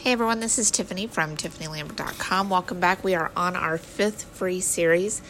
Hey 0.00 0.12
everyone, 0.12 0.40
this 0.40 0.58
is 0.58 0.70
Tiffany 0.70 1.06
from 1.06 1.36
TiffanyLambert.com. 1.36 2.48
Welcome 2.48 2.80
back. 2.80 3.04
We 3.04 3.14
are 3.14 3.30
on 3.36 3.54
our 3.54 3.76
fifth 3.76 4.24
free 4.24 4.60
series, 4.60 5.20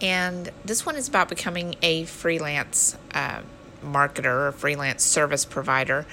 and 0.00 0.50
this 0.64 0.84
one 0.84 0.96
is 0.96 1.06
about 1.06 1.28
becoming 1.28 1.76
a 1.80 2.06
freelance 2.06 2.96
uh, 3.14 3.42
marketer 3.84 4.48
or 4.48 4.50
freelance 4.50 5.04
service 5.04 5.44
provider. 5.44 6.06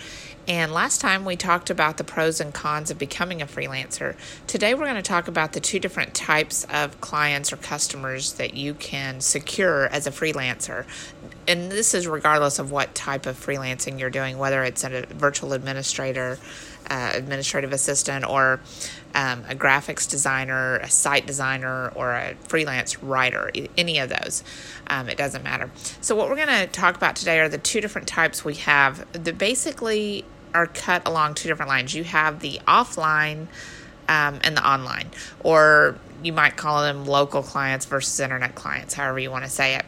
And 0.47 0.71
last 0.73 1.01
time 1.01 1.25
we 1.25 1.35
talked 1.35 1.69
about 1.69 1.97
the 1.97 2.03
pros 2.03 2.39
and 2.39 2.53
cons 2.53 2.91
of 2.91 2.99
becoming 2.99 3.41
a 3.41 3.47
freelancer. 3.47 4.15
Today 4.45 4.73
we're 4.73 4.83
going 4.83 4.95
to 4.95 5.01
talk 5.01 5.27
about 5.27 5.53
the 5.53 5.59
two 5.59 5.79
different 5.79 6.13
types 6.13 6.65
of 6.65 6.99
clients 6.99 7.51
or 7.51 7.57
customers 7.57 8.33
that 8.33 8.53
you 8.53 8.73
can 8.73 9.21
secure 9.21 9.87
as 9.87 10.05
a 10.05 10.11
freelancer. 10.11 10.85
And 11.47 11.71
this 11.71 11.93
is 11.93 12.07
regardless 12.07 12.59
of 12.59 12.71
what 12.71 12.93
type 12.93 13.25
of 13.25 13.43
freelancing 13.43 13.99
you're 13.99 14.09
doing, 14.09 14.37
whether 14.37 14.63
it's 14.63 14.83
a 14.83 15.05
virtual 15.09 15.53
administrator, 15.53 16.37
uh, 16.89 17.11
administrative 17.13 17.71
assistant, 17.73 18.25
or 18.25 18.59
um, 19.15 19.43
a 19.47 19.55
graphics 19.55 20.09
designer, 20.09 20.77
a 20.77 20.89
site 20.89 21.25
designer, 21.25 21.89
or 21.95 22.11
a 22.13 22.35
freelance 22.47 23.01
writer, 23.01 23.51
any 23.77 23.99
of 23.99 24.09
those. 24.09 24.43
Um, 24.87 25.09
it 25.09 25.17
doesn't 25.17 25.43
matter. 25.43 25.71
So, 26.01 26.15
what 26.15 26.29
we're 26.29 26.35
going 26.35 26.47
to 26.47 26.67
talk 26.67 26.95
about 26.95 27.15
today 27.15 27.39
are 27.39 27.49
the 27.49 27.57
two 27.57 27.81
different 27.81 28.07
types 28.07 28.43
we 28.43 28.55
have 28.55 29.05
that 29.13 29.37
basically 29.37 30.25
are 30.53 30.67
cut 30.67 31.07
along 31.07 31.35
two 31.35 31.47
different 31.49 31.69
lines. 31.69 31.93
You 31.93 32.03
have 32.03 32.39
the 32.39 32.59
offline 32.67 33.47
um, 34.07 34.39
and 34.43 34.55
the 34.55 34.67
online, 34.67 35.09
or 35.41 35.97
you 36.21 36.33
might 36.33 36.55
call 36.55 36.81
them 36.83 37.05
local 37.05 37.43
clients 37.43 37.85
versus 37.85 38.19
internet 38.19 38.55
clients, 38.55 38.93
however 38.93 39.19
you 39.19 39.31
want 39.31 39.43
to 39.43 39.49
say 39.49 39.75
it. 39.75 39.85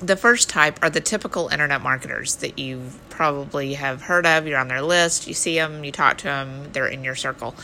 The 0.00 0.16
first 0.16 0.48
type 0.48 0.78
are 0.82 0.90
the 0.90 1.00
typical 1.00 1.48
internet 1.48 1.82
marketers 1.82 2.36
that 2.36 2.58
you 2.58 2.82
probably 3.10 3.74
have 3.74 4.02
heard 4.02 4.26
of. 4.26 4.46
You're 4.46 4.58
on 4.58 4.68
their 4.68 4.82
list, 4.82 5.26
you 5.26 5.34
see 5.34 5.56
them, 5.56 5.84
you 5.84 5.90
talk 5.90 6.18
to 6.18 6.24
them, 6.24 6.70
they're 6.72 6.86
in 6.86 7.02
your 7.02 7.16
circle. 7.16 7.56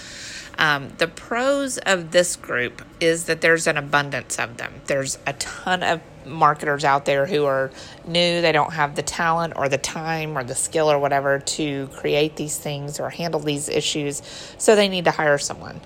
Um, 0.58 0.88
the 0.98 1.06
pros 1.08 1.78
of 1.78 2.10
this 2.10 2.36
group 2.36 2.82
is 3.00 3.24
that 3.24 3.40
there's 3.40 3.66
an 3.66 3.76
abundance 3.76 4.38
of 4.38 4.56
them. 4.56 4.72
There's 4.86 5.18
a 5.26 5.32
ton 5.34 5.82
of 5.82 6.00
marketers 6.26 6.84
out 6.84 7.04
there 7.04 7.26
who 7.26 7.44
are 7.44 7.70
new, 8.06 8.40
they 8.40 8.52
don't 8.52 8.72
have 8.72 8.96
the 8.96 9.02
talent 9.02 9.54
or 9.56 9.68
the 9.68 9.78
time 9.78 10.36
or 10.36 10.42
the 10.44 10.54
skill 10.54 10.90
or 10.90 10.98
whatever 10.98 11.38
to 11.38 11.88
create 11.88 12.36
these 12.36 12.56
things 12.56 12.98
or 12.98 13.10
handle 13.10 13.40
these 13.40 13.68
issues, 13.68 14.22
so 14.58 14.74
they 14.74 14.88
need 14.88 15.04
to 15.04 15.10
hire 15.10 15.38
someone. 15.38 15.80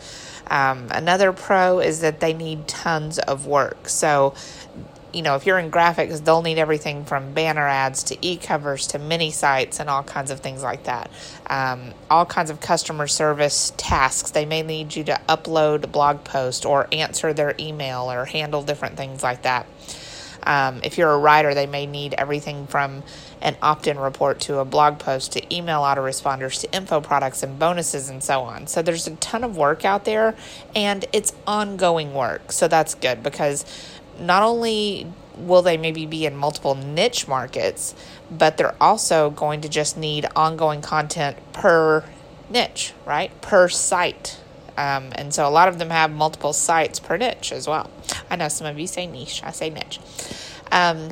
Um, 0.51 0.89
another 0.91 1.33
pro 1.33 1.81
is 1.81 2.01
that 2.01 2.21
they 2.21 2.33
need 2.33 2.67
tons 2.69 3.19
of 3.19 3.47
work. 3.47 3.89
So 3.89 4.35
you 5.13 5.23
know, 5.23 5.37
if 5.37 5.47
you're 5.47 5.59
in 5.59 5.71
graphics, 5.71 6.23
they'll 6.25 6.43
need 6.43 6.59
everything 6.59 7.05
from 7.05 7.33
banner 7.33 7.67
ads 7.67 8.03
to 8.05 8.19
e 8.21 8.37
covers 8.37 8.87
to 8.89 8.99
mini 8.99 9.31
sites 9.31 9.81
and 9.81 9.89
all 9.89 10.03
kinds 10.03 10.31
of 10.31 10.41
things 10.41 10.63
like 10.63 10.85
that. 10.85 11.11
Um, 11.47 11.95
all 12.11 12.27
kinds 12.27 12.51
of 12.51 12.61
customer 12.61 13.07
service 13.07 13.73
tasks. 13.77 14.31
They 14.31 14.45
may 14.45 14.63
need 14.63 14.95
you 14.95 15.05
to 15.05 15.21
upload 15.29 15.85
a 15.85 15.87
blog 15.87 16.25
post 16.25 16.67
or 16.67 16.89
answer 16.93 17.33
their 17.33 17.55
email 17.59 18.11
or 18.11 18.27
handle 18.27 18.63
different 18.63 18.97
things 18.97 19.23
like 19.23 19.43
that. 19.43 19.67
Um, 20.43 20.81
if 20.83 20.99
you're 20.99 21.11
a 21.11 21.19
writer, 21.19 21.55
they 21.55 21.67
may 21.67 21.87
need 21.87 22.15
everything 22.15 22.67
from 22.67 23.03
an 23.41 23.57
opt 23.63 23.87
in 23.87 23.99
report 23.99 24.41
to 24.41 24.59
a 24.59 24.65
blog 24.65 24.99
post 24.99 25.33
to 25.33 25.55
email 25.55 25.83
autoresponders 25.83 26.61
to 26.61 26.73
info 26.75 27.01
products 27.01 27.43
and 27.43 27.59
bonuses 27.59 28.09
and 28.09 28.23
so 28.23 28.43
on. 28.43 28.67
So 28.67 28.83
there's 28.83 29.07
a 29.07 29.15
ton 29.17 29.45
of 29.45 29.57
work 29.57 29.85
out 29.85 30.05
there 30.05 30.35
and 30.75 31.05
it's 31.13 31.33
ongoing 31.47 32.15
work. 32.15 32.53
So 32.53 32.67
that's 32.67 32.95
good 32.95 33.23
because 33.23 33.65
not 34.19 34.43
only 34.43 35.07
will 35.37 35.63
they 35.63 35.77
maybe 35.77 36.07
be 36.07 36.27
in 36.27 36.37
multiple 36.37 36.75
niche 36.75 37.29
markets, 37.29 37.95
but 38.31 38.57
they're 38.57 38.81
also 38.83 39.31
going 39.31 39.61
to 39.63 39.69
just 39.69 39.97
need 39.97 40.27
ongoing 40.35 40.83
content 40.83 41.37
per 41.53 42.05
niche, 42.51 42.93
right? 43.07 43.41
Per 43.41 43.69
site. 43.69 44.39
Um, 44.77 45.11
and 45.17 45.35
so 45.35 45.47
a 45.49 45.51
lot 45.51 45.69
of 45.69 45.79
them 45.79 45.91
have 45.91 46.11
multiple 46.11 46.53
sites 46.53 47.01
per 47.01 47.17
niche 47.17 47.53
as 47.53 47.67
well. 47.67 47.91
I 48.31 48.37
know 48.37 48.49
some 48.49 48.67
of 48.67 48.79
you 48.79 48.87
say 48.87 49.07
niche, 49.07 49.43
I 49.45 49.51
say 49.51 49.71
niche. 49.71 49.99
Um, 50.71 51.11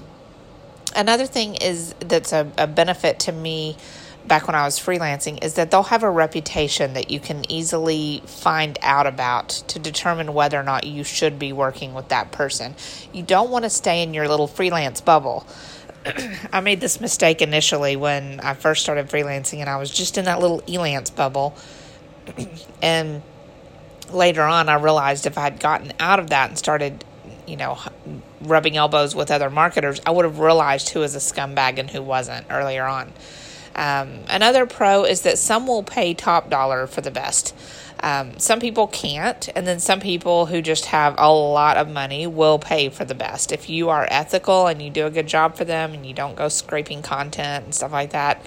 another 0.95 1.27
thing 1.27 1.57
is 1.57 1.95
that's 1.99 2.33
a, 2.33 2.51
a 2.59 2.67
benefit 2.67 3.19
to 3.21 3.33
me 3.33 3.77
back 4.29 4.47
when 4.47 4.55
I 4.55 4.65
was 4.65 4.79
freelancing 4.79 5.43
is 5.43 5.55
that 5.55 5.71
they'll 5.71 5.85
have 5.85 6.03
a 6.03 6.11
reputation 6.11 6.95
that 6.95 7.11
you 7.11 7.21
can 7.21 7.51
easily 7.51 8.23
find 8.27 8.79
out 8.83 9.07
about 9.07 9.49
to 9.69 9.79
determine 9.79 10.35
whether 10.35 10.59
or 10.59 10.63
not 10.63 10.87
you 10.87 11.05
should 11.05 11.39
be 11.39 11.53
working 11.53 11.95
with 11.95 12.09
that 12.09 12.33
person. 12.33 12.75
You 13.13 13.23
don't 13.23 13.51
want 13.51 13.65
to 13.65 13.71
stay 13.71 14.03
in 14.03 14.15
your 14.15 14.29
little 14.29 14.47
freelance 14.47 15.01
bubble. 15.01 15.47
I 16.53 16.61
made 16.61 16.81
this 16.81 17.01
mistake 17.01 17.43
initially 17.43 17.97
when 17.97 18.41
I 18.41 18.55
first 18.55 18.83
started 18.83 19.09
freelancing 19.09 19.59
and 19.59 19.69
I 19.69 19.77
was 19.77 19.91
just 19.91 20.19
in 20.19 20.25
that 20.27 20.41
little 20.41 20.61
Elance 20.63 21.15
bubble. 21.15 21.57
and 22.83 23.23
later 24.11 24.43
on, 24.43 24.69
I 24.69 24.75
realized 24.75 25.27
if 25.27 25.39
I 25.39 25.43
had 25.43 25.61
gotten 25.61 25.93
out 25.99 26.19
of 26.19 26.31
that 26.31 26.49
and 26.49 26.59
started, 26.59 27.05
you 27.47 27.57
know, 27.57 27.79
rubbing 28.41 28.77
elbows 28.77 29.15
with 29.15 29.31
other 29.31 29.51
marketers, 29.51 30.01
I 30.07 30.11
would 30.11 30.25
have 30.25 30.39
realized 30.39 30.91
who 30.91 31.01
was 31.01 31.15
a 31.15 31.19
scumbag 31.19 31.79
and 31.79 31.91
who 31.91 32.03
wasn't 32.03 32.47
earlier 32.51 32.85
on. 32.85 33.13
Um, 33.77 34.21
another 34.29 34.67
pro 34.67 35.05
is 35.05 35.23
that 35.23 35.39
some 35.39 35.67
will 35.67 35.83
pay 35.83 36.15
top 36.15 36.49
dollar 36.51 36.87
for 36.87 37.03
the 37.03 37.11
best. 37.11 37.55
Um, 38.01 38.39
some 38.39 38.59
people 38.59 38.87
can't, 38.87 39.49
and 39.55 39.67
then 39.67 39.81
some 39.81 40.01
people 40.01 40.47
who 40.47 40.61
just 40.63 40.87
have 40.87 41.15
a 41.19 41.31
lot 41.31 41.77
of 41.77 41.89
money 41.89 42.27
will 42.27 42.59
pay 42.59 42.89
for 42.89 43.05
the 43.05 43.15
best. 43.15 43.53
If 43.53 43.69
you 43.69 43.91
are 43.91 44.07
ethical 44.11 44.67
and 44.67 44.81
you 44.83 44.91
do 44.91 45.07
a 45.07 45.11
good 45.11 45.27
job 45.27 45.57
for 45.57 45.65
them 45.65 45.93
and 45.93 46.05
you 46.05 46.15
don't 46.15 46.37
go 46.37 46.49
scraping 46.49 47.03
content 47.03 47.65
and 47.65 47.75
stuff 47.75 47.93
like 47.93 48.11
that, 48.11 48.45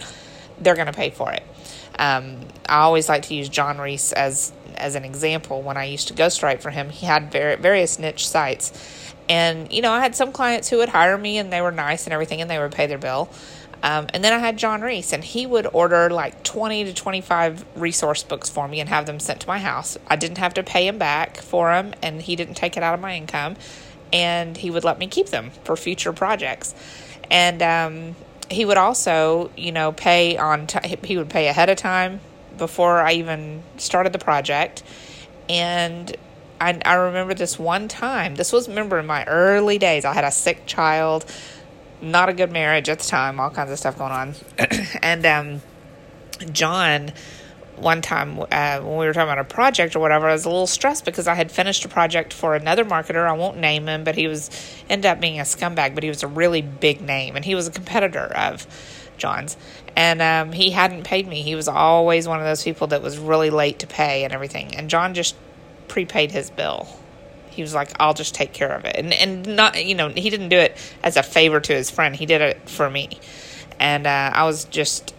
they're 0.59 0.75
going 0.75 0.88
to 0.88 0.94
pay 0.94 1.09
for 1.12 1.31
it. 1.31 1.44
Um, 1.97 2.40
I 2.67 2.79
always 2.81 3.09
like 3.09 3.23
to 3.23 3.35
use 3.35 3.50
John 3.50 3.78
Reese 3.79 4.13
as 4.13 4.51
as 4.78 4.96
an 4.96 5.03
example. 5.03 5.61
When 5.61 5.78
I 5.78 5.85
used 5.85 6.07
to 6.07 6.13
ghostwrite 6.13 6.61
for 6.61 6.69
him, 6.69 6.90
he 6.90 7.06
had 7.06 7.31
ver- 7.31 7.57
various 7.57 8.00
niche 8.00 8.28
sites, 8.28 9.13
and 9.28 9.72
you 9.72 9.81
know 9.81 9.91
I 9.91 10.00
had 10.00 10.16
some 10.16 10.31
clients 10.31 10.69
who 10.69 10.78
would 10.78 10.90
hire 10.90 11.17
me 11.17 11.38
and 11.38 11.51
they 11.51 11.61
were 11.61 11.72
nice 11.72 12.06
and 12.06 12.13
everything, 12.13 12.40
and 12.41 12.50
they 12.50 12.57
would 12.57 12.72
pay 12.72 12.88
their 12.88 12.97
bill. 12.97 13.29
Um, 13.81 14.07
and 14.13 14.23
then 14.23 14.34
I 14.34 14.40
had 14.40 14.57
John 14.57 14.81
Reese, 14.81 15.13
and 15.13 15.23
he 15.23 15.45
would 15.45 15.67
order 15.72 16.09
like 16.09 16.44
20 16.44 16.85
to 16.85 16.94
25 16.94 17.66
resource 17.75 18.23
books 18.23 18.50
for 18.50 18.67
me 18.67 18.79
and 18.79 18.90
have 18.90 19.06
them 19.06 19.19
sent 19.19 19.41
to 19.41 19.47
my 19.47 19.59
house. 19.59 19.97
I 20.07 20.16
didn't 20.16 20.38
have 20.38 20.53
to 20.56 20.63
pay 20.63 20.88
him 20.88 20.97
back 20.97 21.38
for 21.38 21.72
them, 21.72 21.94
and 22.01 22.22
he 22.22 22.35
didn't 22.35 22.56
take 22.56 22.75
it 22.75 22.84
out 22.84 22.94
of 22.94 23.00
my 23.00 23.16
income. 23.16 23.56
And 24.12 24.57
he 24.57 24.69
would 24.69 24.84
let 24.84 25.00
me 25.00 25.07
keep 25.07 25.28
them 25.28 25.51
for 25.63 25.78
future 25.78 26.12
projects. 26.12 26.73
And 27.31 27.62
um, 27.62 28.16
he 28.50 28.66
would 28.66 28.78
also, 28.78 29.51
you 29.56 29.72
know, 29.72 29.91
pay 29.91 30.38
on, 30.38 30.67
t- 30.67 30.97
he 31.03 31.17
would 31.17 31.29
pay 31.29 31.47
ahead 31.47 31.69
of 31.69 31.78
time 31.78 32.19
before 32.57 33.00
I 33.00 33.13
even 33.13 33.63
started 33.78 34.11
the 34.11 34.19
project. 34.19 34.84
And 35.47 36.16
I, 36.59 36.79
I 36.84 36.96
remember 36.96 37.34
this 37.34 37.57
one 37.57 37.88
time, 37.88 38.35
this 38.35 38.51
was, 38.51 38.67
remember, 38.67 39.00
in 39.00 39.06
my 39.06 39.23
early 39.25 39.78
days, 39.78 40.06
I 40.06 40.13
had 40.13 40.23
a 40.23 40.31
sick 40.31 40.66
child 40.66 41.25
not 42.01 42.29
a 42.29 42.33
good 42.33 42.51
marriage 42.51 42.89
at 42.89 42.99
the 42.99 43.05
time, 43.05 43.39
all 43.39 43.49
kinds 43.49 43.71
of 43.71 43.79
stuff 43.79 43.97
going 43.97 44.11
on. 44.11 44.35
and 45.01 45.25
um, 45.25 45.61
John, 46.51 47.11
one 47.75 48.01
time 48.01 48.39
uh, 48.39 48.79
when 48.79 48.97
we 48.97 49.05
were 49.05 49.13
talking 49.13 49.31
about 49.31 49.39
a 49.39 49.43
project 49.43 49.95
or 49.95 49.99
whatever, 49.99 50.27
I 50.27 50.33
was 50.33 50.45
a 50.45 50.49
little 50.49 50.67
stressed 50.67 51.05
because 51.05 51.27
I 51.27 51.35
had 51.35 51.51
finished 51.51 51.85
a 51.85 51.89
project 51.89 52.33
for 52.33 52.55
another 52.55 52.85
marketer. 52.85 53.27
I 53.27 53.33
won't 53.33 53.57
name 53.57 53.87
him, 53.87 54.03
but 54.03 54.15
he 54.15 54.27
was 54.27 54.49
ended 54.89 55.05
up 55.05 55.19
being 55.19 55.39
a 55.39 55.43
scumbag, 55.43 55.95
but 55.95 56.03
he 56.03 56.09
was 56.09 56.23
a 56.23 56.27
really 56.27 56.61
big 56.61 57.01
name, 57.01 57.35
and 57.35 57.45
he 57.45 57.55
was 57.55 57.67
a 57.67 57.71
competitor 57.71 58.25
of 58.35 58.67
John's. 59.17 59.57
And 59.95 60.21
um, 60.21 60.51
he 60.51 60.71
hadn't 60.71 61.03
paid 61.03 61.27
me. 61.27 61.41
He 61.41 61.55
was 61.55 61.67
always 61.67 62.27
one 62.27 62.39
of 62.39 62.45
those 62.45 62.63
people 62.63 62.87
that 62.87 63.01
was 63.01 63.17
really 63.17 63.49
late 63.49 63.79
to 63.79 63.87
pay 63.87 64.23
and 64.23 64.33
everything. 64.33 64.75
And 64.75 64.89
John 64.89 65.13
just 65.13 65.35
prepaid 65.87 66.31
his 66.31 66.49
bill 66.49 66.87
he 67.59 67.62
was 67.62 67.74
like, 67.74 67.92
I'll 68.00 68.14
just 68.14 68.34
take 68.34 68.53
care 68.53 68.72
of 68.72 68.86
it. 68.86 68.96
And, 68.96 69.12
and 69.12 69.58
not, 69.58 69.84
you 69.86 69.94
know, 69.94 70.08
he 70.08 70.30
didn't 70.30 70.47
do 70.47 70.56
it 70.56 70.78
as 71.03 71.18
a 71.18 71.24
favor 71.24 71.59
to 71.59 71.74
his 71.74 71.92
friend. 71.92 72.16
He 72.16 72.25
did 72.25 72.40
it 72.40 72.70
for 72.70 72.90
me. 72.90 73.20
And 73.81 74.08
uh, 74.08 74.31
I 74.34 74.46
was 74.46 74.64
just 74.64 75.14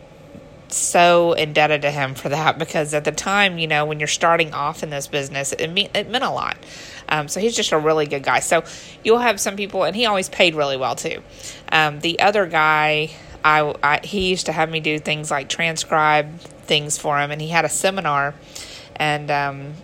so 0.69 1.35
indebted 1.35 1.83
to 1.83 1.91
him 1.91 2.15
for 2.15 2.31
that 2.31 2.59
because 2.59 2.95
at 2.95 3.05
the 3.05 3.13
time, 3.13 3.59
you 3.59 3.67
know, 3.67 3.85
when 3.85 4.01
you're 4.01 4.07
starting 4.07 4.55
off 4.55 4.83
in 4.83 4.89
this 4.89 5.07
business, 5.07 5.53
it, 5.53 5.71
mean, 5.71 5.91
it 5.95 6.09
meant 6.09 6.25
a 6.25 6.31
lot. 6.31 6.57
Um, 7.11 7.29
so 7.29 7.41
he's 7.41 7.55
just 7.55 7.73
a 7.73 7.79
really 7.79 8.07
good 8.07 8.23
guy. 8.23 8.41
So 8.41 8.65
you'll 9.05 9.19
have 9.19 9.39
some 9.39 9.55
people, 9.55 9.85
and 9.85 9.95
he 9.95 10.07
always 10.07 10.31
paid 10.31 10.55
really 10.55 10.79
well 10.79 10.95
too. 10.95 11.23
Um, 11.71 12.01
the 12.01 12.21
other 12.21 12.47
guy, 12.47 13.11
I, 13.45 13.75
I, 13.83 14.01
he 14.03 14.31
used 14.31 14.47
to 14.47 14.53
have 14.53 14.71
me 14.71 14.81
do 14.81 14.99
things 14.99 15.31
like 15.31 15.51
transcribe 15.51 16.41
things 16.41 16.97
for 16.97 17.19
him, 17.19 17.31
and 17.31 17.43
he 17.43 17.49
had 17.49 17.67
a 17.67 17.69
seminar, 17.69 18.35
and 18.97 19.31
um, 19.31 19.75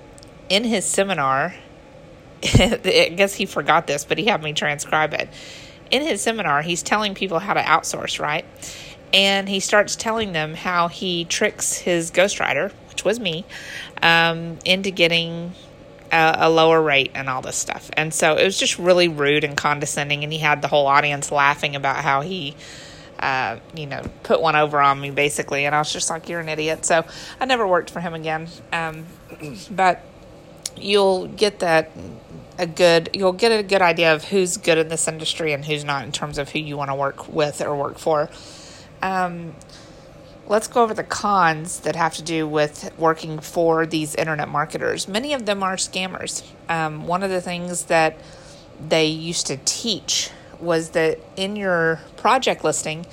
in 0.49 0.65
his 0.65 0.87
seminar, 0.87 1.55
I 2.85 3.13
guess 3.15 3.35
he 3.35 3.47
forgot 3.47 3.87
this, 3.87 4.05
but 4.05 4.19
he 4.19 4.27
had 4.27 4.43
me 4.43 4.53
transcribe 4.53 5.15
it. 5.15 5.29
In 5.91 6.03
his 6.03 6.21
seminar, 6.21 6.63
he's 6.63 6.83
telling 6.83 7.15
people 7.15 7.39
how 7.39 7.55
to 7.55 7.61
outsource, 7.61 8.21
right? 8.21 8.45
And 9.13 9.49
he 9.49 9.61
starts 9.61 9.95
telling 9.97 10.33
them 10.33 10.55
how 10.55 10.89
he 10.89 11.25
tricks 11.25 11.79
his 11.79 12.11
ghostwriter, 12.11 12.73
which 12.89 13.05
was 13.05 13.21
me, 13.21 13.45
um, 14.03 14.59
into 14.65 14.91
getting 14.91 15.53
a, 16.13 16.35
a, 16.41 16.51
lower 16.51 16.83
rate 16.83 17.13
and 17.15 17.29
all 17.29 17.41
this 17.41 17.57
stuff. 17.57 17.89
And 17.97 18.13
so 18.13 18.35
it 18.35 18.45
was 18.45 18.59
just 18.59 18.79
really 18.79 19.09
rude 19.09 19.45
and 19.45 19.57
condescending. 19.57 20.25
And 20.25 20.33
he 20.33 20.41
had 20.41 20.61
the 20.61 20.69
whole 20.69 20.87
audience 20.87 21.31
laughing 21.31 21.77
about 21.77 21.97
how 21.97 22.21
he 22.21 22.57
uh, 23.19 23.59
you 23.75 23.87
know, 23.87 24.03
put 24.23 24.41
one 24.41 24.57
over 24.57 24.81
on 24.81 25.01
me 25.01 25.11
basically. 25.11 25.65
And 25.65 25.75
I 25.75 25.79
was 25.79 25.93
just 25.93 26.11
like, 26.11 26.29
you're 26.29 26.41
an 26.41 26.49
idiot. 26.49 26.85
So 26.85 27.05
I 27.41 27.45
never 27.47 27.67
worked 27.67 27.91
for 27.91 28.01
him 28.01 28.15
again. 28.15 28.49
Um, 28.73 29.07
but 29.71 30.03
you'll 30.79 31.29
get 31.29 31.61
that 31.61 31.91
a 32.59 32.67
good 32.67 33.11
you'll 33.13 33.33
get 33.33 33.53
a 33.53 33.63
good 33.63 33.83
idea 33.83 34.15
of 34.15 34.25
who's 34.25 34.57
good 34.57 34.79
in 34.79 34.89
this 34.89 35.07
industry 35.09 35.53
and 35.53 35.65
who's 35.65 35.85
not 35.85 36.05
in 36.05 36.13
terms 36.13 36.39
of 36.39 36.51
who 36.51 36.59
you 36.59 36.77
want 36.77 36.91
to 36.91 36.95
work 36.95 37.29
with 37.29 37.61
or 37.61 37.77
work 37.77 37.99
for. 37.99 38.31
Um, 39.03 39.55
let's 40.47 40.69
go 40.69 40.83
over 40.83 40.95
the 40.95 41.05
cons 41.05 41.81
that 41.81 41.97
have 41.97 42.15
to 42.15 42.23
do 42.23 42.47
with 42.47 42.93
working 42.99 43.41
for 43.41 43.85
these 43.85 44.15
internet 44.15 44.49
marketers. 44.49 45.09
Many 45.09 45.33
of 45.33 45.47
them 45.47 45.63
are 45.63 45.77
scammers. 45.77 46.43
Um, 46.69 47.07
one 47.07 47.23
of 47.23 47.31
the 47.31 47.41
things 47.41 47.87
that 47.87 48.19
they 48.89 49.07
used 49.07 49.47
to 49.49 49.59
teach 49.65 50.31
was 50.61 50.91
that 50.91 51.19
in 51.37 51.57
your 51.57 52.01
project 52.17 52.65
listing, 52.65 53.07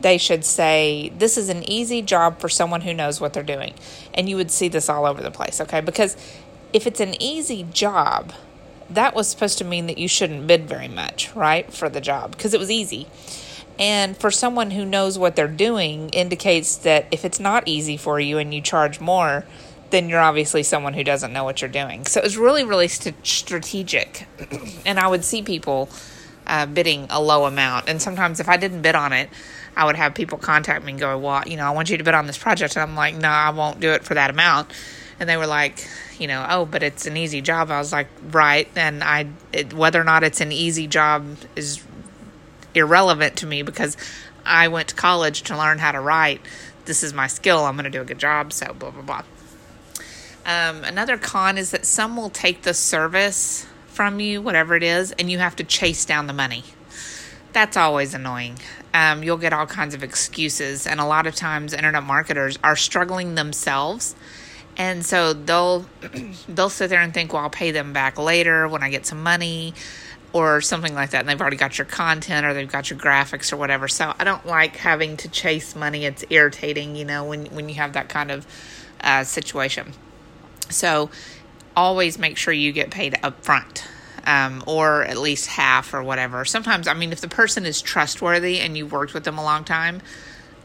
they 0.00 0.18
should 0.18 0.44
say, 0.44 1.12
This 1.16 1.36
is 1.38 1.48
an 1.48 1.68
easy 1.68 2.02
job 2.02 2.40
for 2.40 2.48
someone 2.48 2.82
who 2.82 2.94
knows 2.94 3.20
what 3.20 3.32
they're 3.32 3.42
doing. 3.42 3.74
And 4.14 4.28
you 4.28 4.36
would 4.36 4.50
see 4.50 4.68
this 4.68 4.88
all 4.88 5.06
over 5.06 5.22
the 5.22 5.30
place, 5.30 5.60
okay? 5.60 5.80
Because 5.80 6.16
if 6.76 6.86
it's 6.86 7.00
an 7.00 7.20
easy 7.22 7.62
job, 7.72 8.34
that 8.90 9.14
was 9.14 9.28
supposed 9.28 9.56
to 9.56 9.64
mean 9.64 9.86
that 9.86 9.96
you 9.96 10.06
shouldn't 10.06 10.46
bid 10.46 10.68
very 10.68 10.88
much, 10.88 11.34
right, 11.34 11.72
for 11.72 11.88
the 11.88 12.02
job 12.02 12.32
because 12.32 12.52
it 12.52 12.60
was 12.60 12.70
easy. 12.70 13.06
And 13.78 14.14
for 14.14 14.30
someone 14.30 14.72
who 14.72 14.84
knows 14.84 15.18
what 15.18 15.36
they're 15.36 15.48
doing, 15.48 16.10
indicates 16.10 16.76
that 16.76 17.06
if 17.10 17.24
it's 17.24 17.40
not 17.40 17.66
easy 17.66 17.96
for 17.96 18.20
you 18.20 18.36
and 18.36 18.52
you 18.52 18.60
charge 18.60 19.00
more, 19.00 19.46
then 19.88 20.10
you're 20.10 20.20
obviously 20.20 20.62
someone 20.62 20.92
who 20.92 21.02
doesn't 21.02 21.32
know 21.32 21.44
what 21.44 21.62
you're 21.62 21.70
doing. 21.70 22.04
So 22.04 22.20
it 22.20 22.24
was 22.24 22.36
really, 22.36 22.62
really 22.62 22.88
st- 22.88 23.26
strategic. 23.26 24.26
and 24.84 25.00
I 25.00 25.08
would 25.08 25.24
see 25.24 25.40
people 25.40 25.88
uh, 26.46 26.66
bidding 26.66 27.06
a 27.08 27.22
low 27.22 27.46
amount. 27.46 27.88
And 27.88 28.02
sometimes 28.02 28.38
if 28.38 28.50
I 28.50 28.58
didn't 28.58 28.82
bid 28.82 28.94
on 28.94 29.14
it, 29.14 29.30
I 29.74 29.86
would 29.86 29.96
have 29.96 30.14
people 30.14 30.36
contact 30.36 30.84
me 30.84 30.92
and 30.92 31.00
go, 31.00 31.16
Well, 31.16 31.42
you 31.46 31.56
know, 31.56 31.64
I 31.64 31.70
want 31.70 31.88
you 31.88 31.96
to 31.96 32.04
bid 32.04 32.14
on 32.14 32.26
this 32.26 32.36
project. 32.36 32.76
And 32.76 32.82
I'm 32.82 32.94
like, 32.94 33.14
No, 33.14 33.30
I 33.30 33.48
won't 33.48 33.80
do 33.80 33.92
it 33.92 34.04
for 34.04 34.12
that 34.12 34.28
amount. 34.28 34.70
And 35.18 35.28
they 35.28 35.36
were 35.36 35.46
like, 35.46 35.86
you 36.18 36.26
know, 36.26 36.46
oh, 36.48 36.66
but 36.66 36.82
it's 36.82 37.06
an 37.06 37.16
easy 37.16 37.40
job. 37.40 37.70
I 37.70 37.78
was 37.78 37.92
like, 37.92 38.08
right. 38.30 38.68
And 38.76 39.02
I, 39.02 39.28
it, 39.52 39.72
whether 39.72 40.00
or 40.00 40.04
not 40.04 40.22
it's 40.24 40.40
an 40.40 40.52
easy 40.52 40.86
job 40.86 41.36
is 41.54 41.82
irrelevant 42.74 43.36
to 43.36 43.46
me 43.46 43.62
because 43.62 43.96
I 44.44 44.68
went 44.68 44.88
to 44.88 44.94
college 44.94 45.42
to 45.42 45.56
learn 45.56 45.78
how 45.78 45.92
to 45.92 46.00
write. 46.00 46.40
This 46.84 47.02
is 47.02 47.12
my 47.12 47.26
skill. 47.26 47.64
I'm 47.64 47.74
going 47.74 47.84
to 47.84 47.90
do 47.90 48.02
a 48.02 48.04
good 48.04 48.18
job. 48.18 48.52
So, 48.52 48.74
blah, 48.74 48.90
blah, 48.90 49.02
blah. 49.02 49.22
Um, 50.44 50.84
another 50.84 51.18
con 51.18 51.58
is 51.58 51.72
that 51.72 51.84
some 51.84 52.16
will 52.16 52.30
take 52.30 52.62
the 52.62 52.74
service 52.74 53.66
from 53.86 54.20
you, 54.20 54.40
whatever 54.40 54.76
it 54.76 54.82
is, 54.82 55.10
and 55.12 55.30
you 55.30 55.38
have 55.38 55.56
to 55.56 55.64
chase 55.64 56.04
down 56.04 56.28
the 56.28 56.32
money. 56.32 56.62
That's 57.52 57.76
always 57.76 58.14
annoying. 58.14 58.58
Um, 58.94 59.24
you'll 59.24 59.38
get 59.38 59.52
all 59.52 59.66
kinds 59.66 59.94
of 59.94 60.04
excuses, 60.04 60.86
and 60.86 61.00
a 61.00 61.04
lot 61.04 61.26
of 61.26 61.34
times, 61.34 61.72
internet 61.72 62.04
marketers 62.04 62.58
are 62.62 62.76
struggling 62.76 63.34
themselves 63.34 64.14
and 64.76 65.04
so 65.04 65.32
they'll 65.32 65.86
they'll 66.48 66.68
sit 66.68 66.88
there 66.88 67.00
and 67.00 67.14
think 67.14 67.32
well 67.32 67.42
i'll 67.42 67.50
pay 67.50 67.70
them 67.70 67.92
back 67.92 68.18
later 68.18 68.68
when 68.68 68.82
i 68.82 68.90
get 68.90 69.06
some 69.06 69.22
money 69.22 69.74
or 70.36 70.60
something 70.60 70.92
like 70.92 71.10
that. 71.10 71.20
And 71.20 71.28
they've 71.30 71.40
already 71.40 71.56
got 71.56 71.78
your 71.78 71.86
content 71.86 72.44
or 72.44 72.52
they've 72.52 72.70
got 72.70 72.90
your 72.90 72.98
graphics 72.98 73.54
or 73.54 73.56
whatever. 73.56 73.88
So 73.88 74.12
i 74.18 74.24
don't 74.24 74.44
like 74.46 74.76
having 74.76 75.16
to 75.18 75.28
chase 75.28 75.74
money. 75.74 76.04
It's 76.04 76.24
irritating 76.28 76.94
you 76.94 77.06
know 77.06 77.24
when 77.24 77.46
when 77.46 77.68
you 77.68 77.76
have 77.76 77.94
that 77.94 78.08
kind 78.10 78.30
of 78.30 78.46
uh, 79.00 79.24
situation. 79.24 79.94
So 80.68 81.10
always 81.74 82.18
make 82.18 82.36
sure 82.36 82.52
you 82.52 82.72
get 82.72 82.90
paid 82.90 83.18
up 83.22 83.42
front 83.44 83.86
um, 84.26 84.62
or 84.66 85.04
at 85.04 85.16
least 85.16 85.46
half 85.46 85.94
or 85.94 86.02
whatever. 86.02 86.44
Sometimes 86.44 86.86
i 86.86 86.92
mean 86.92 87.12
if 87.12 87.22
the 87.22 87.28
person 87.28 87.64
is 87.64 87.80
trustworthy 87.80 88.60
and 88.60 88.76
you've 88.76 88.92
worked 88.92 89.14
with 89.14 89.24
them 89.24 89.38
a 89.38 89.42
long 89.42 89.64
time 89.64 90.02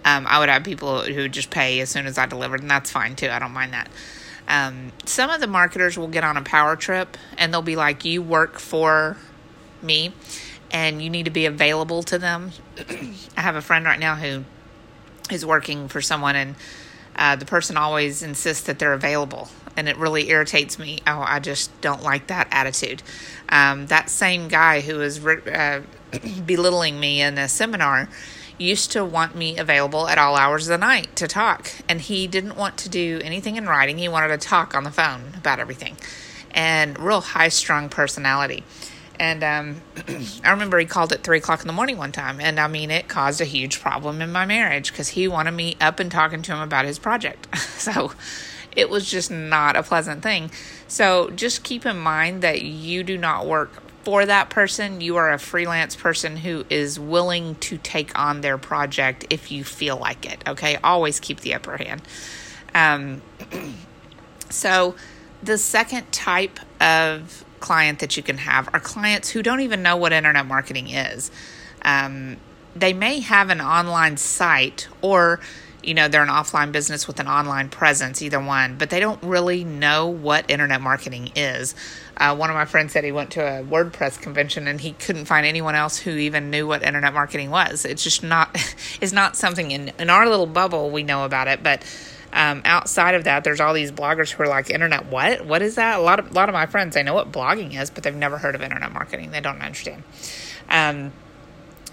um, 0.03 0.25
I 0.27 0.39
would 0.39 0.49
have 0.49 0.63
people 0.63 1.01
who 1.01 1.27
just 1.29 1.49
pay 1.49 1.79
as 1.79 1.89
soon 1.89 2.05
as 2.05 2.17
I 2.17 2.25
delivered, 2.25 2.61
and 2.61 2.69
that's 2.69 2.89
fine 2.89 3.15
too. 3.15 3.29
I 3.29 3.39
don't 3.39 3.51
mind 3.51 3.73
that. 3.73 3.89
Um, 4.47 4.91
some 5.05 5.29
of 5.29 5.39
the 5.39 5.47
marketers 5.47 5.97
will 5.97 6.07
get 6.07 6.23
on 6.23 6.35
a 6.35 6.41
power 6.41 6.75
trip 6.75 7.17
and 7.37 7.53
they'll 7.53 7.61
be 7.61 7.75
like, 7.75 8.03
You 8.03 8.21
work 8.21 8.59
for 8.59 9.17
me 9.81 10.13
and 10.71 11.01
you 11.01 11.09
need 11.09 11.23
to 11.23 11.31
be 11.31 11.45
available 11.45 12.03
to 12.03 12.17
them. 12.17 12.51
I 13.37 13.41
have 13.41 13.55
a 13.55 13.61
friend 13.61 13.85
right 13.85 13.99
now 13.99 14.15
who 14.15 14.43
is 15.31 15.45
working 15.45 15.87
for 15.87 16.01
someone 16.01 16.35
and 16.35 16.55
uh, 17.15 17.35
the 17.35 17.45
person 17.45 17.77
always 17.77 18.23
insists 18.23 18.63
that 18.63 18.79
they're 18.79 18.93
available 18.93 19.49
and 19.77 19.87
it 19.87 19.95
really 19.97 20.29
irritates 20.29 20.77
me. 20.77 20.99
Oh, 21.07 21.23
I 21.25 21.39
just 21.39 21.79
don't 21.81 22.03
like 22.03 22.27
that 22.27 22.47
attitude. 22.51 23.03
Um, 23.49 23.87
that 23.87 24.09
same 24.09 24.47
guy 24.47 24.81
who 24.81 24.97
was 24.97 25.25
uh, 25.25 25.81
belittling 26.45 26.99
me 26.99 27.21
in 27.21 27.37
a 27.37 27.47
seminar 27.47 28.09
used 28.57 28.91
to 28.91 29.03
want 29.03 29.35
me 29.35 29.57
available 29.57 30.07
at 30.07 30.17
all 30.17 30.35
hours 30.35 30.67
of 30.67 30.71
the 30.71 30.77
night 30.77 31.15
to 31.17 31.27
talk. 31.27 31.71
And 31.89 32.01
he 32.01 32.27
didn't 32.27 32.55
want 32.55 32.77
to 32.77 32.89
do 32.89 33.19
anything 33.23 33.55
in 33.55 33.67
writing. 33.67 33.97
He 33.97 34.07
wanted 34.07 34.29
to 34.29 34.37
talk 34.37 34.75
on 34.75 34.83
the 34.83 34.91
phone 34.91 35.33
about 35.37 35.59
everything. 35.59 35.97
And 36.51 36.99
real 36.99 37.21
high 37.21 37.49
strung 37.49 37.89
personality. 37.89 38.63
And 39.19 39.43
um, 39.43 39.81
I 40.43 40.51
remember 40.51 40.79
he 40.79 40.85
called 40.85 41.13
at 41.13 41.23
three 41.23 41.37
o'clock 41.37 41.61
in 41.61 41.67
the 41.67 41.73
morning 41.73 41.97
one 41.97 42.11
time. 42.11 42.39
And 42.39 42.59
I 42.59 42.67
mean, 42.67 42.89
it 42.91 43.07
caused 43.07 43.39
a 43.39 43.45
huge 43.45 43.79
problem 43.79 44.21
in 44.21 44.31
my 44.31 44.45
marriage 44.45 44.91
because 44.91 45.09
he 45.09 45.27
wanted 45.27 45.51
me 45.51 45.77
up 45.79 45.99
and 45.99 46.11
talking 46.11 46.41
to 46.41 46.53
him 46.53 46.61
about 46.61 46.85
his 46.85 46.97
project. 46.97 47.55
so 47.59 48.13
it 48.75 48.89
was 48.89 49.09
just 49.09 49.29
not 49.29 49.75
a 49.75 49.83
pleasant 49.83 50.23
thing. 50.23 50.51
So 50.87 51.29
just 51.29 51.63
keep 51.63 51.85
in 51.85 51.97
mind 51.97 52.41
that 52.41 52.61
you 52.61 53.03
do 53.03 53.17
not 53.17 53.45
work 53.45 53.90
for 54.03 54.25
that 54.25 54.49
person, 54.49 55.01
you 55.01 55.17
are 55.17 55.31
a 55.31 55.37
freelance 55.37 55.95
person 55.95 56.37
who 56.37 56.65
is 56.69 56.99
willing 56.99 57.55
to 57.55 57.77
take 57.77 58.17
on 58.17 58.41
their 58.41 58.57
project 58.57 59.25
if 59.29 59.51
you 59.51 59.63
feel 59.63 59.97
like 59.97 60.31
it. 60.31 60.43
Okay, 60.47 60.77
always 60.83 61.19
keep 61.19 61.41
the 61.41 61.53
upper 61.53 61.77
hand. 61.77 62.01
Um, 62.73 63.21
so, 64.49 64.95
the 65.43 65.57
second 65.57 66.11
type 66.11 66.59
of 66.79 67.45
client 67.59 67.99
that 67.99 68.17
you 68.17 68.23
can 68.23 68.37
have 68.39 68.69
are 68.73 68.79
clients 68.79 69.29
who 69.29 69.43
don't 69.43 69.61
even 69.61 69.83
know 69.83 69.95
what 69.97 70.13
internet 70.13 70.45
marketing 70.45 70.89
is. 70.89 71.31
Um, 71.83 72.37
they 72.75 72.93
may 72.93 73.19
have 73.19 73.49
an 73.49 73.61
online 73.61 74.17
site 74.17 74.87
or 75.01 75.39
you 75.83 75.93
know 75.93 76.07
they're 76.07 76.23
an 76.23 76.29
offline 76.29 76.71
business 76.71 77.07
with 77.07 77.19
an 77.19 77.27
online 77.27 77.69
presence 77.69 78.21
either 78.21 78.39
one 78.39 78.75
but 78.77 78.89
they 78.89 78.99
don't 78.99 79.21
really 79.23 79.63
know 79.63 80.07
what 80.07 80.49
internet 80.49 80.81
marketing 80.81 81.31
is. 81.35 81.75
Uh, 82.17 82.35
one 82.35 82.49
of 82.49 82.55
my 82.55 82.65
friends 82.65 82.93
said 82.93 83.03
he 83.03 83.11
went 83.11 83.31
to 83.31 83.41
a 83.41 83.63
wordpress 83.63 84.19
convention 84.21 84.67
and 84.67 84.81
he 84.81 84.93
couldn't 84.93 85.25
find 85.25 85.45
anyone 85.45 85.73
else 85.73 85.97
who 85.97 86.11
even 86.11 86.49
knew 86.49 86.67
what 86.67 86.83
internet 86.83 87.13
marketing 87.13 87.49
was. 87.49 87.85
It's 87.85 88.03
just 88.03 88.23
not 88.23 88.55
is 89.01 89.13
not 89.13 89.35
something 89.35 89.71
in, 89.71 89.91
in 89.99 90.09
our 90.09 90.27
little 90.27 90.47
bubble 90.47 90.91
we 90.91 91.03
know 91.03 91.25
about 91.25 91.47
it 91.47 91.63
but 91.63 91.83
um, 92.33 92.61
outside 92.63 93.15
of 93.15 93.25
that 93.25 93.43
there's 93.43 93.59
all 93.59 93.73
these 93.73 93.91
bloggers 93.91 94.29
who 94.29 94.43
are 94.43 94.47
like 94.47 94.69
internet 94.69 95.07
what? 95.07 95.45
What 95.45 95.61
is 95.61 95.75
that? 95.75 95.99
A 95.99 96.01
lot 96.01 96.19
of 96.19 96.31
a 96.31 96.33
lot 96.33 96.49
of 96.49 96.53
my 96.53 96.65
friends 96.65 96.95
they 96.95 97.03
know 97.03 97.13
what 97.13 97.31
blogging 97.31 97.79
is 97.79 97.89
but 97.89 98.03
they've 98.03 98.15
never 98.15 98.37
heard 98.37 98.55
of 98.55 98.61
internet 98.61 98.93
marketing. 98.93 99.31
They 99.31 99.41
don't 99.41 99.61
understand. 99.61 100.03
Um, 100.69 101.11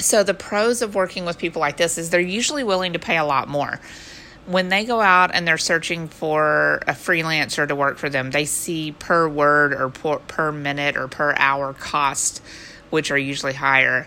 so, 0.01 0.23
the 0.23 0.35
pros 0.35 0.83
of 0.83 0.95
working 0.95 1.25
with 1.25 1.39
people 1.39 1.61
like 1.61 1.77
this 1.77 1.99
is 1.99 2.11
they're 2.11 2.21
usually 2.21 2.65
willing 2.65 2.93
to 2.93 2.99
pay 2.99 3.17
a 3.17 3.25
lot 3.25 3.49
more. 3.49 3.81
When 4.47 4.69
they 4.69 4.85
go 4.85 5.01
out 5.01 5.35
and 5.35 5.47
they're 5.47 5.59
searching 5.59 6.09
for 6.09 6.81
a 6.87 6.93
freelancer 6.93 7.67
to 7.67 7.75
work 7.75 7.99
for 7.99 8.09
them, 8.09 8.31
they 8.31 8.45
see 8.45 8.93
per 8.93 9.29
word 9.29 9.75
or 9.75 9.91
per, 9.91 10.19
per 10.21 10.53
minute 10.53 10.97
or 10.97 11.09
per 11.09 11.35
hour 11.37 11.75
cost, 11.75 12.43
which 12.91 13.11
are 13.11 13.19
usually 13.19 13.53
higher. 13.53 14.07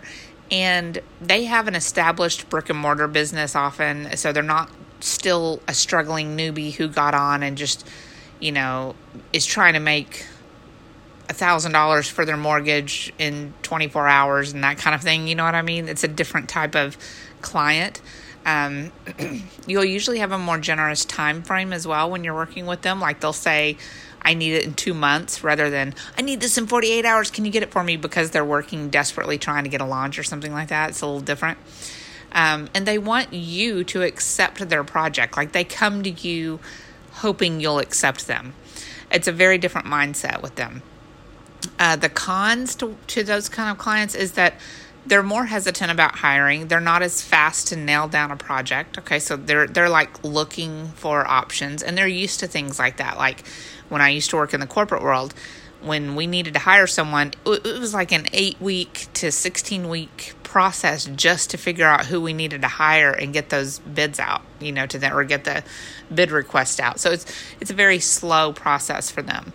And 0.50 1.00
they 1.22 1.44
have 1.46 1.68
an 1.68 1.76
established 1.76 2.50
brick 2.50 2.70
and 2.70 2.80
mortar 2.80 3.08
business 3.08 3.56
often, 3.56 4.18
so 4.18 4.32
they're 4.32 4.44
not 4.44 4.72
still 5.02 5.62
a 5.68 5.74
struggling 5.74 6.38
newbie 6.38 6.74
who 6.74 6.88
got 6.88 7.14
on 7.14 7.44
and 7.44 7.58
just, 7.58 7.88
you 8.40 8.52
know, 8.52 8.96
is 9.34 9.46
trying 9.46 9.74
to 9.74 9.80
make 9.80 10.26
$1,000 11.36 12.10
for 12.10 12.26
their 12.26 12.38
mortgage 12.38 13.14
in 13.18 13.54
24 13.64 14.08
hours 14.08 14.54
and 14.54 14.64
that 14.64 14.78
kind 14.78 14.96
of 14.96 15.02
thing. 15.02 15.28
You 15.28 15.36
know 15.36 15.44
what 15.44 15.56
I 15.56 15.62
mean? 15.62 15.88
It's 15.88 16.04
a 16.04 16.08
different 16.08 16.50
type 16.50 16.76
of 16.76 16.98
client. 17.42 18.02
Um, 18.46 18.92
you'll 19.68 19.86
usually 19.86 20.20
have 20.20 20.32
a 20.32 20.38
more 20.38 20.58
generous 20.58 21.06
time 21.06 21.44
frame 21.44 21.74
as 21.74 21.88
well 21.88 22.10
when 22.10 22.24
you're 22.24 22.36
working 22.36 22.66
with 22.66 22.82
them. 22.82 23.00
Like 23.00 23.20
they'll 23.20 23.34
say, 23.34 23.78
I 24.22 24.34
need 24.34 24.54
it 24.54 24.66
in 24.66 24.74
two 24.74 24.94
months 24.94 25.44
rather 25.44 25.70
than 25.70 25.96
I 26.18 26.22
need 26.22 26.42
this 26.42 26.58
in 26.58 26.68
48 26.68 27.06
hours. 27.06 27.32
Can 27.32 27.46
you 27.46 27.52
get 27.52 27.64
it 27.64 27.72
for 27.72 27.84
me? 27.84 27.98
Because 27.98 28.32
they're 28.32 28.46
working 28.46 28.90
desperately 28.90 29.38
trying 29.38 29.64
to 29.64 29.70
get 29.70 29.82
a 29.82 29.86
launch 29.86 30.20
or 30.20 30.24
something 30.24 30.54
like 30.54 30.70
that. 30.70 30.90
It's 30.90 31.02
a 31.02 31.06
little 31.06 31.22
different. 31.22 31.58
Um, 32.32 32.70
and 32.74 32.86
they 32.86 32.98
want 32.98 33.34
you 33.34 33.84
to 33.86 34.04
accept 34.04 34.70
their 34.70 34.84
project. 34.84 35.36
Like 35.36 35.52
they 35.52 35.64
come 35.64 36.04
to 36.04 36.10
you 36.10 36.60
hoping 37.14 37.60
you'll 37.60 37.80
accept 37.80 38.28
them. 38.28 38.54
It's 39.12 39.28
a 39.28 39.32
very 39.32 39.58
different 39.58 39.88
mindset 39.88 40.42
with 40.42 40.56
them. 40.56 40.82
Uh, 41.80 41.96
the 41.96 42.10
cons 42.10 42.76
to, 42.76 42.96
to 43.08 43.24
those 43.24 43.50
kind 43.50 43.70
of 43.70 43.78
clients 43.78 44.16
is 44.16 44.34
that 44.34 44.56
they're 45.06 45.24
more 45.24 45.46
hesitant 45.46 45.92
about 45.92 46.16
hiring. 46.16 46.68
They're 46.68 46.80
not 46.80 47.02
as 47.02 47.22
fast 47.22 47.70
to 47.70 47.76
nail 47.76 48.08
down 48.08 48.32
a 48.32 48.36
project. 48.36 48.98
Okay, 49.00 49.20
so 49.20 49.36
they're 49.36 49.68
they're 49.68 49.90
like 49.90 50.24
looking 50.24 50.88
for 50.90 51.26
options, 51.28 51.82
and 51.82 51.98
they're 51.98 52.08
used 52.08 52.40
to 52.42 52.48
things 52.48 52.78
like 52.78 52.98
that. 52.98 53.18
Like 53.18 53.48
when 53.90 54.02
I 54.02 54.10
used 54.10 54.30
to 54.30 54.36
work 54.36 54.54
in 54.54 54.60
the 54.60 54.68
corporate 54.68 55.02
world, 55.02 55.34
when 55.82 56.16
we 56.16 56.28
needed 56.28 56.54
to 56.54 56.60
hire 56.60 56.88
someone, 56.88 57.34
it 57.46 57.80
was 57.80 57.94
like 57.94 58.12
an 58.12 58.28
eight 58.32 58.62
week 58.62 59.08
to 59.14 59.32
16 59.32 59.90
week 59.90 60.34
process 60.44 61.06
just 61.06 61.50
to 61.52 61.58
figure 61.58 61.88
out 61.88 62.06
who 62.06 62.22
we 62.22 62.34
needed 62.34 62.62
to 62.62 62.68
hire 62.68 63.12
and 63.12 63.34
get 63.34 63.50
those 63.50 63.80
bids 63.80 64.20
out, 64.20 64.42
you 64.60 64.72
know, 64.72 64.86
to 64.86 65.00
them 65.00 65.16
or 65.16 65.24
get 65.24 65.46
the 65.46 65.64
bid 66.14 66.30
request 66.30 66.80
out. 66.80 67.00
So 67.00 67.12
it's 67.12 67.26
it's 67.60 67.72
a 67.72 67.76
very 67.76 68.00
slow 68.00 68.54
process 68.54 69.10
for 69.10 69.22
them. 69.22 69.54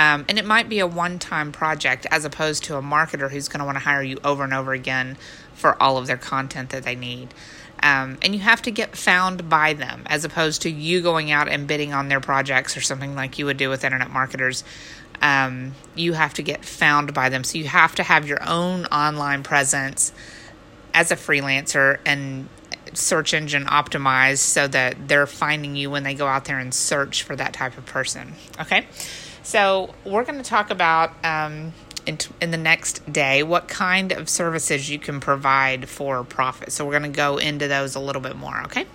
Um, 0.00 0.24
and 0.30 0.38
it 0.38 0.46
might 0.46 0.70
be 0.70 0.78
a 0.78 0.86
one 0.86 1.18
time 1.18 1.52
project 1.52 2.06
as 2.10 2.24
opposed 2.24 2.64
to 2.64 2.76
a 2.76 2.82
marketer 2.82 3.30
who's 3.30 3.48
going 3.48 3.58
to 3.58 3.66
want 3.66 3.76
to 3.76 3.84
hire 3.84 4.02
you 4.02 4.16
over 4.24 4.42
and 4.42 4.54
over 4.54 4.72
again 4.72 5.18
for 5.52 5.80
all 5.82 5.98
of 5.98 6.06
their 6.06 6.16
content 6.16 6.70
that 6.70 6.84
they 6.84 6.94
need. 6.94 7.34
Um, 7.82 8.16
and 8.22 8.34
you 8.34 8.40
have 8.40 8.62
to 8.62 8.70
get 8.70 8.96
found 8.96 9.50
by 9.50 9.74
them 9.74 10.04
as 10.06 10.24
opposed 10.24 10.62
to 10.62 10.70
you 10.70 11.02
going 11.02 11.30
out 11.30 11.48
and 11.48 11.66
bidding 11.66 11.92
on 11.92 12.08
their 12.08 12.20
projects 12.20 12.78
or 12.78 12.80
something 12.80 13.14
like 13.14 13.38
you 13.38 13.44
would 13.44 13.58
do 13.58 13.68
with 13.68 13.84
internet 13.84 14.10
marketers. 14.10 14.64
Um, 15.20 15.74
you 15.94 16.14
have 16.14 16.32
to 16.34 16.42
get 16.42 16.64
found 16.64 17.12
by 17.12 17.28
them. 17.28 17.44
So 17.44 17.58
you 17.58 17.64
have 17.64 17.94
to 17.96 18.02
have 18.02 18.26
your 18.26 18.42
own 18.48 18.86
online 18.86 19.42
presence 19.42 20.12
as 20.94 21.10
a 21.10 21.16
freelancer 21.16 21.98
and 22.06 22.48
search 22.94 23.34
engine 23.34 23.66
optimized 23.66 24.38
so 24.38 24.66
that 24.66 25.08
they're 25.08 25.26
finding 25.26 25.76
you 25.76 25.90
when 25.90 26.04
they 26.04 26.14
go 26.14 26.26
out 26.26 26.46
there 26.46 26.58
and 26.58 26.72
search 26.72 27.22
for 27.22 27.36
that 27.36 27.52
type 27.52 27.76
of 27.76 27.84
person. 27.84 28.32
Okay. 28.58 28.86
So 29.50 29.92
we're 30.04 30.22
going 30.22 30.40
to 30.40 30.48
talk 30.48 30.70
about 30.70 31.12
um, 31.24 31.72
in, 32.06 32.18
in 32.40 32.52
the 32.52 32.56
next 32.56 33.12
day 33.12 33.42
what 33.42 33.66
kind 33.66 34.12
of 34.12 34.28
services 34.28 34.88
you 34.88 35.00
can 35.00 35.18
provide 35.18 35.88
for 35.88 36.22
profit. 36.22 36.70
So 36.70 36.84
we're 36.84 36.96
going 36.96 37.10
to 37.10 37.16
go 37.16 37.36
into 37.36 37.66
those 37.66 37.96
a 37.96 37.98
little 37.98 38.22
bit 38.22 38.36
more. 38.36 38.62
Okay. 38.66 38.86